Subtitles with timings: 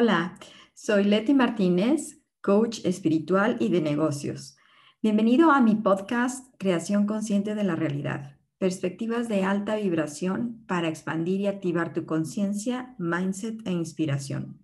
[0.00, 0.38] Hola,
[0.74, 4.56] soy Leti Martínez, coach espiritual y de negocios.
[5.02, 8.36] Bienvenido a mi podcast Creación Consciente de la Realidad.
[8.58, 14.60] Perspectivas de alta vibración para expandir y activar tu conciencia, mindset e inspiración.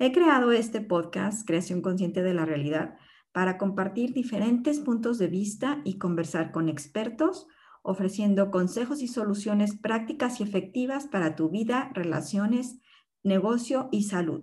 [0.00, 2.96] He creado este podcast Creación Consciente de la Realidad
[3.30, 7.46] para compartir diferentes puntos de vista y conversar con expertos,
[7.84, 12.80] ofreciendo consejos y soluciones prácticas y efectivas para tu vida, relaciones,
[13.22, 14.42] negocio y salud.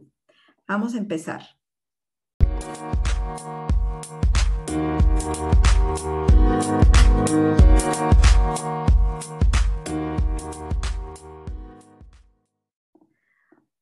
[0.67, 1.41] Vamos a empezar.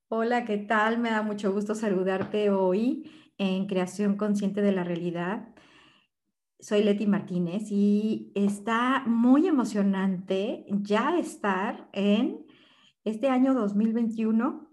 [0.07, 0.97] Hola, ¿qué tal?
[0.97, 5.53] Me da mucho gusto saludarte hoy en Creación Consciente de la Realidad.
[6.59, 12.45] Soy Leti Martínez y está muy emocionante ya estar en
[13.03, 14.70] este año 2021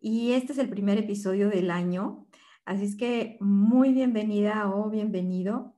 [0.00, 2.26] y este es el primer episodio del año.
[2.64, 5.74] Así es que muy bienvenida o bienvenido.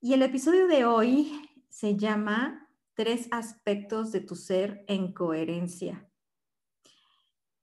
[0.00, 1.32] Y el episodio de hoy
[1.68, 6.08] se llama Tres aspectos de tu ser en coherencia.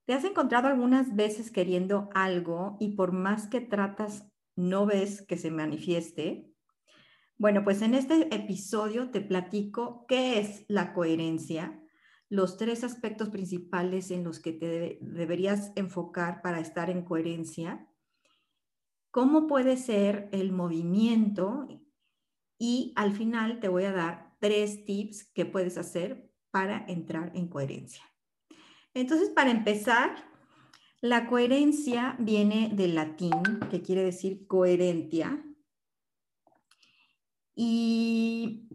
[0.05, 5.37] ¿Te has encontrado algunas veces queriendo algo y por más que tratas no ves que
[5.37, 6.51] se manifieste?
[7.37, 11.79] Bueno, pues en este episodio te platico qué es la coherencia,
[12.29, 17.87] los tres aspectos principales en los que te deberías enfocar para estar en coherencia,
[19.11, 21.67] cómo puede ser el movimiento
[22.59, 27.47] y al final te voy a dar tres tips que puedes hacer para entrar en
[27.47, 28.03] coherencia.
[28.93, 30.15] Entonces, para empezar,
[31.01, 35.43] la coherencia viene del latín, que quiere decir coherentia,
[37.55, 38.69] y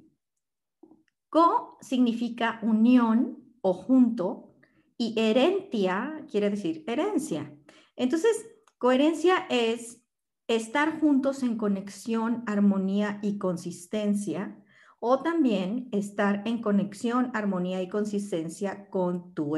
[1.28, 4.55] co significa unión o junto
[4.99, 7.56] y herentia quiere decir herencia.
[7.97, 8.47] Entonces,
[8.78, 10.03] coherencia es
[10.49, 14.59] estar juntos en conexión, armonía y consistencia
[15.01, 19.56] o también estar en conexión, armonía y consistencia con tu,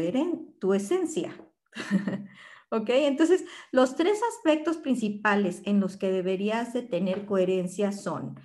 [0.58, 1.36] tu esencia.
[2.70, 2.88] ¿Ok?
[2.90, 8.40] Entonces, los tres aspectos principales en los que deberías de tener coherencia son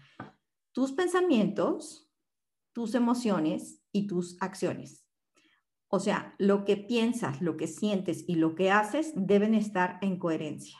[0.73, 2.11] tus pensamientos,
[2.73, 5.08] tus emociones y tus acciones.
[5.89, 10.19] O sea, lo que piensas, lo que sientes y lo que haces deben estar en
[10.19, 10.79] coherencia.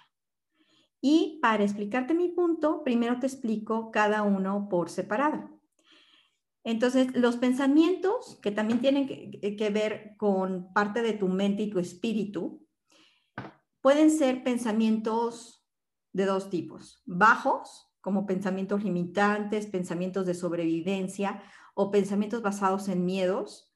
[1.01, 5.59] Y para explicarte mi punto, primero te explico cada uno por separado.
[6.63, 11.79] Entonces, los pensamientos, que también tienen que, ver con parte de tu mente y tu
[11.79, 12.65] espíritu,
[13.81, 15.65] pueden ser pensamientos
[16.11, 21.41] de dos tipos, bajos como pensamientos limitantes, pensamientos de sobrevivencia
[21.75, 23.68] o pensamientos basados en miedos.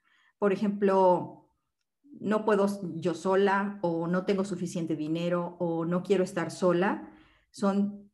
[0.44, 1.48] Por ejemplo,
[2.20, 7.09] no puedo yo sola o no tengo suficiente dinero o no quiero estar sola.
[7.50, 8.12] Son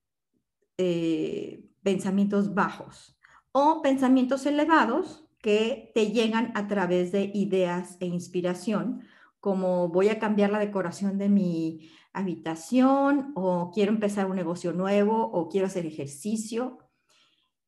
[0.77, 3.17] eh, pensamientos bajos
[3.51, 9.01] o pensamientos elevados que te llegan a través de ideas e inspiración,
[9.39, 15.31] como voy a cambiar la decoración de mi habitación o quiero empezar un negocio nuevo
[15.31, 16.77] o quiero hacer ejercicio.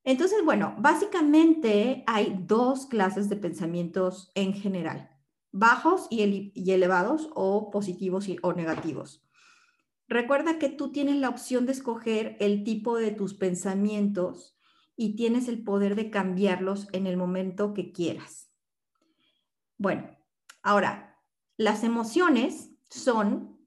[0.03, 5.11] Entonces, bueno, básicamente hay dos clases de pensamientos en general,
[5.51, 9.23] bajos y, elevados o positivos o negativos.
[10.07, 14.57] Recuerda que tú tienes la opción de escoger el tipo de tus pensamientos
[14.97, 18.51] y tienes el poder de cambiarlos en el momento que quieras.
[19.77, 20.09] Bueno,
[20.63, 21.19] ahora,
[21.57, 23.59] las emociones son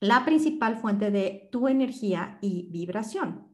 [0.00, 3.51] la principal fuente de tu energía y vibración.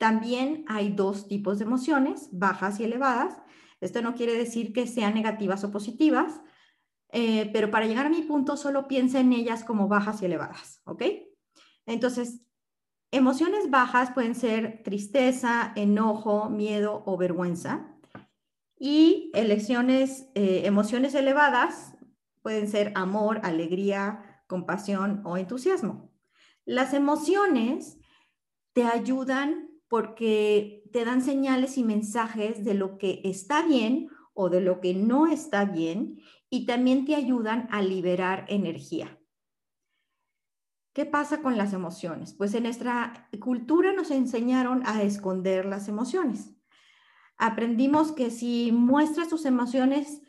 [0.00, 3.36] También hay dos tipos de emociones, bajas y elevadas.
[3.82, 6.40] Esto no quiere decir que sean negativas o positivas,
[7.10, 10.80] eh, pero para llegar a mi punto solo piensa en ellas como bajas y elevadas,
[10.86, 11.02] ¿ok?
[11.84, 12.46] Entonces,
[13.10, 17.94] emociones bajas pueden ser tristeza, enojo, miedo o vergüenza.
[18.78, 21.94] Y eh, emociones elevadas
[22.40, 26.10] pueden ser amor, alegría, compasión o entusiasmo.
[26.64, 27.98] Las emociones
[28.72, 34.60] te ayudan porque te dan señales y mensajes de lo que está bien o de
[34.60, 39.18] lo que no está bien y también te ayudan a liberar energía.
[40.92, 42.34] ¿Qué pasa con las emociones?
[42.34, 46.52] Pues en nuestra cultura nos enseñaron a esconder las emociones.
[47.36, 50.22] Aprendimos que si muestras tus emociones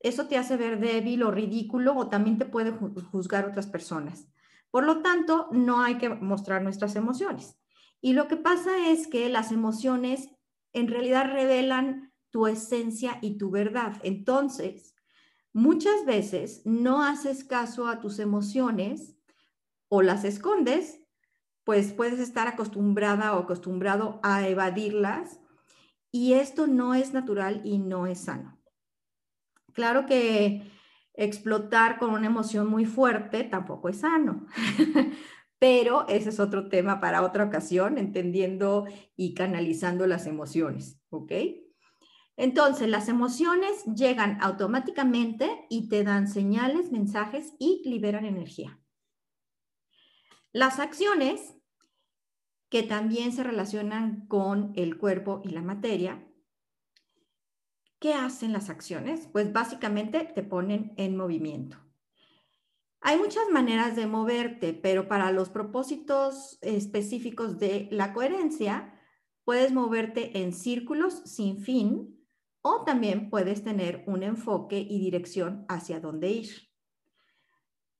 [0.00, 2.72] eso te hace ver débil o ridículo o también te puede
[3.10, 4.28] juzgar otras personas.
[4.70, 7.56] Por lo tanto, no hay que mostrar nuestras emociones.
[8.00, 10.30] Y lo que pasa es que las emociones
[10.72, 13.98] en realidad revelan tu esencia y tu verdad.
[14.02, 14.94] Entonces,
[15.52, 19.16] muchas veces no haces caso a tus emociones
[19.88, 21.00] o las escondes,
[21.64, 25.40] pues puedes estar acostumbrada o acostumbrado a evadirlas
[26.12, 28.58] y esto no es natural y no es sano.
[29.72, 30.70] Claro que
[31.14, 34.46] explotar con una emoción muy fuerte tampoco es sano,
[35.58, 38.86] pero ese es otro tema para otra ocasión, entendiendo
[39.16, 41.32] y canalizando las emociones, ¿ok?
[42.36, 48.78] Entonces, las emociones llegan automáticamente y te dan señales, mensajes y liberan energía.
[50.52, 51.54] Las acciones,
[52.68, 56.26] que también se relacionan con el cuerpo y la materia,
[57.98, 59.28] ¿qué hacen las acciones?
[59.32, 61.85] Pues básicamente te ponen en movimiento.
[63.00, 68.92] Hay muchas maneras de moverte, pero para los propósitos específicos de la coherencia,
[69.44, 72.16] puedes moverte en círculos sin fin
[72.62, 76.48] o también puedes tener un enfoque y dirección hacia dónde ir.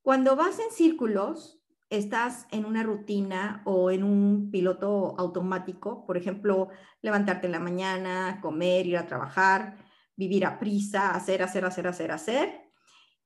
[0.03, 6.69] Cuando vas en círculos, estás en una rutina o en un piloto automático, por ejemplo,
[7.01, 9.85] levantarte en la mañana, comer, ir a trabajar,
[10.17, 12.66] vivir a prisa, hacer, hacer, hacer, hacer, hacer.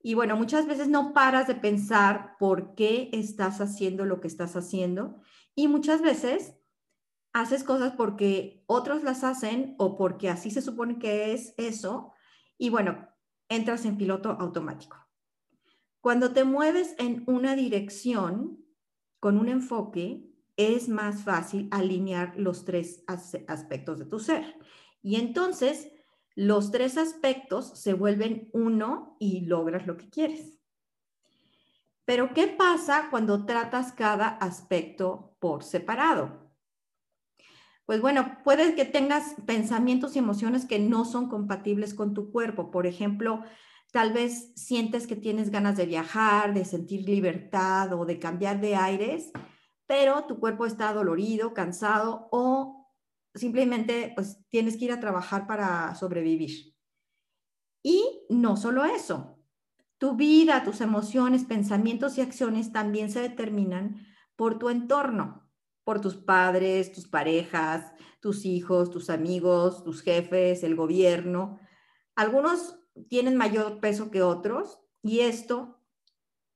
[0.03, 4.57] Y bueno, muchas veces no paras de pensar por qué estás haciendo lo que estás
[4.57, 5.21] haciendo
[5.55, 6.55] y muchas veces
[7.33, 12.13] haces cosas porque otros las hacen o porque así se supone que es eso
[12.57, 13.09] y bueno,
[13.49, 14.97] entras en piloto automático.
[16.01, 18.65] Cuando te mueves en una dirección
[19.19, 24.57] con un enfoque, es más fácil alinear los tres aspectos de tu ser.
[25.03, 25.91] Y entonces
[26.35, 30.59] los tres aspectos se vuelven uno y logras lo que quieres.
[32.05, 36.51] Pero ¿qué pasa cuando tratas cada aspecto por separado?
[37.87, 42.71] Pues bueno, puede que tengas pensamientos y emociones que no son compatibles con tu cuerpo.
[42.71, 43.45] Por ejemplo,
[43.93, 48.77] Tal vez sientes que tienes ganas de viajar, de sentir libertad o de cambiar de
[48.77, 49.33] aires,
[49.87, 52.80] pero tu cuerpo está dolorido, cansado o
[53.35, 56.75] simplemente pues tienes que ir a trabajar para sobrevivir.
[57.83, 59.39] Y no solo eso,
[59.99, 64.07] tu vida, tus emociones, pensamientos y acciones también se determinan
[64.37, 65.51] por tu entorno,
[65.85, 71.59] por tus padres, tus parejas, tus hijos, tus amigos, tus jefes, el gobierno.
[72.15, 72.79] Algunos
[73.09, 75.83] tienen mayor peso que otros y esto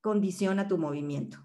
[0.00, 1.38] condiciona tu movimiento.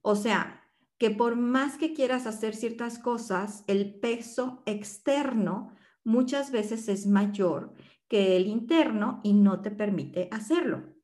[0.00, 0.61] O sea,
[1.02, 7.74] que por más que quieras hacer ciertas cosas, el peso externo muchas veces es mayor
[8.06, 10.94] que el interno y no te permite hacerlo.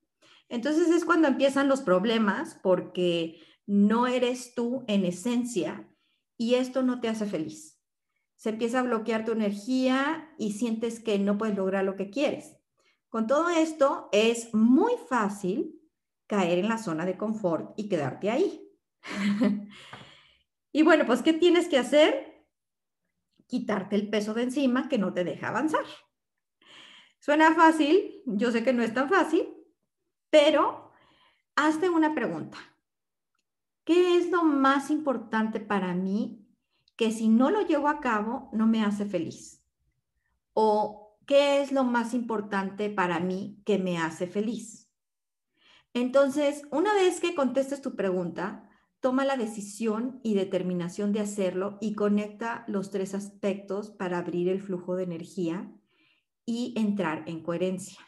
[0.49, 5.91] Entonces es cuando empiezan los problemas porque no eres tú en esencia
[6.37, 7.83] y esto no te hace feliz.
[8.37, 12.57] Se empieza a bloquear tu energía y sientes que no puedes lograr lo que quieres.
[13.09, 15.83] Con todo esto, es muy fácil
[16.29, 18.65] caer en la zona de confort y quedarte ahí.
[20.73, 22.47] y bueno, pues, ¿qué tienes que hacer?
[23.47, 25.85] Quitarte el peso de encima que no te deja avanzar.
[27.19, 29.49] Suena fácil, yo sé que no es tan fácil,
[30.31, 30.93] pero
[31.57, 32.59] hazte una pregunta.
[33.85, 36.47] ¿Qué es lo más importante para mí
[36.97, 39.65] que si no lo llevo a cabo no me hace feliz?
[40.53, 44.91] O ¿qué es lo más importante para mí que me hace feliz?
[45.95, 48.68] Entonces, una vez que contestes tu pregunta,
[49.01, 54.61] toma la decisión y determinación de hacerlo y conecta los tres aspectos para abrir el
[54.61, 55.73] flujo de energía
[56.45, 58.01] y entrar en coherencia.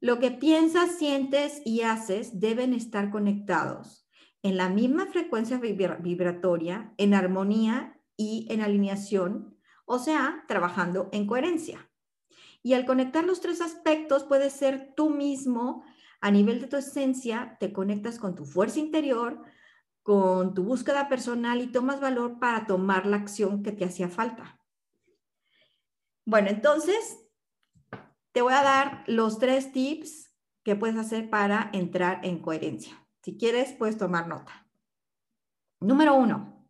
[0.00, 4.06] Lo que piensas, sientes y haces deben estar conectados
[4.42, 11.90] en la misma frecuencia vibratoria, en armonía y en alineación, o sea, trabajando en coherencia.
[12.62, 15.84] Y al conectar los tres aspectos, puedes ser tú mismo
[16.20, 19.42] a nivel de tu esencia, te conectas con tu fuerza interior,
[20.02, 24.60] con tu búsqueda personal y tomas valor para tomar la acción que te hacía falta.
[26.24, 27.18] Bueno, entonces
[28.32, 33.06] te voy a dar los tres tips que puedes hacer para entrar en coherencia.
[33.22, 34.66] Si quieres, puedes tomar nota.
[35.80, 36.68] Número uno,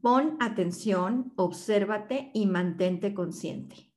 [0.00, 3.92] pon atención, obsérvate y mantente consciente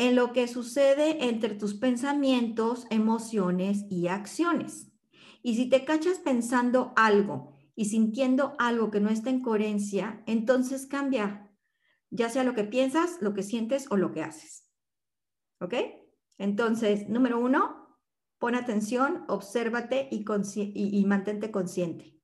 [0.00, 4.89] en lo que sucede entre tus pensamientos, emociones y acciones.
[5.42, 10.86] Y si te cachas pensando algo y sintiendo algo que no está en coherencia, entonces
[10.86, 11.50] cambia,
[12.10, 14.68] ya sea lo que piensas, lo que sientes o lo que haces.
[15.60, 15.74] ¿Ok?
[16.38, 17.98] Entonces, número uno,
[18.38, 20.24] pon atención, obsérvate y,
[20.64, 22.18] y mantente consciente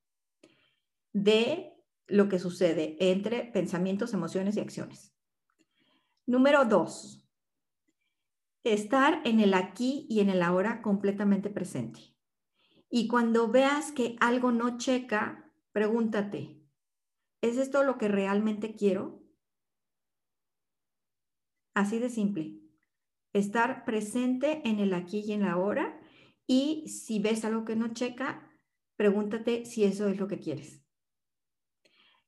[1.12, 1.74] de
[2.06, 5.14] lo que sucede entre pensamientos, emociones y acciones.
[6.26, 7.24] Número dos,
[8.64, 12.15] estar en el aquí y en el ahora completamente presente.
[12.88, 16.62] Y cuando veas que algo no checa, pregúntate,
[17.42, 19.22] ¿es esto lo que realmente quiero?
[21.74, 22.60] Así de simple.
[23.32, 26.00] Estar presente en el aquí y en la ahora
[26.46, 28.48] y si ves algo que no checa,
[28.96, 30.82] pregúntate si eso es lo que quieres.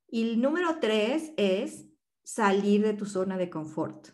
[0.07, 1.87] Y el número tres es
[2.25, 4.09] salir de tu zona de confort.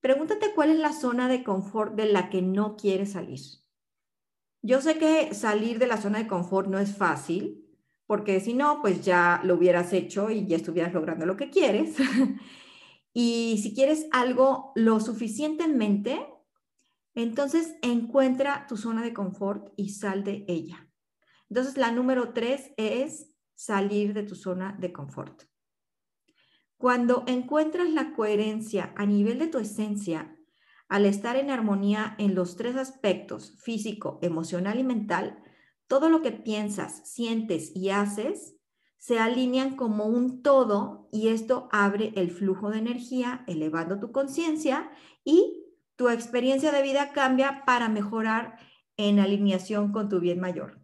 [0.00, 3.40] Pregúntate cuál es la zona de confort de la que no quieres salir.
[4.62, 7.64] Yo sé que salir de la zona de confort no es fácil,
[8.06, 11.96] porque si no, pues ya lo hubieras hecho y ya estuvieras logrando lo que quieres.
[13.12, 16.26] y si quieres algo lo suficientemente,
[17.14, 20.88] entonces encuentra tu zona de confort y sal de ella.
[21.50, 25.42] Entonces la número tres es salir de tu zona de confort.
[26.78, 30.37] Cuando encuentras la coherencia a nivel de tu esencia,
[30.88, 35.42] al estar en armonía en los tres aspectos, físico, emocional y mental,
[35.86, 38.58] todo lo que piensas, sientes y haces
[38.98, 44.90] se alinean como un todo y esto abre el flujo de energía, elevando tu conciencia
[45.24, 45.64] y
[45.96, 48.58] tu experiencia de vida cambia para mejorar
[48.96, 50.80] en alineación con tu bien mayor.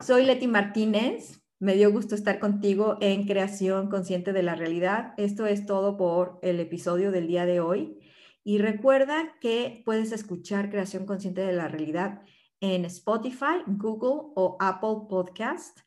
[0.00, 1.42] Soy Leti Martínez.
[1.58, 5.14] Me dio gusto estar contigo en Creación Consciente de la Realidad.
[5.16, 7.98] Esto es todo por el episodio del día de hoy.
[8.48, 12.22] Y recuerda que puedes escuchar Creación Consciente de la Realidad
[12.60, 15.80] en Spotify, Google o Apple Podcast.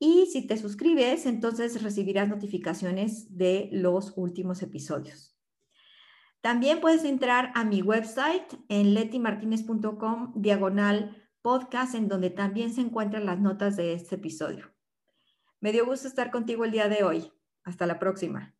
[0.00, 5.38] Y si te suscribes, entonces recibirás notificaciones de los últimos episodios.
[6.40, 13.26] También puedes entrar a mi website en letimartinez.com diagonal podcast en donde también se encuentran
[13.26, 14.74] las notas de este episodio.
[15.60, 17.32] Me dio gusto estar contigo el día de hoy.
[17.62, 18.56] Hasta la próxima.